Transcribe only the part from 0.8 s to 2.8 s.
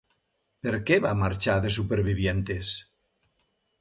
què va marxar de Supervivientes?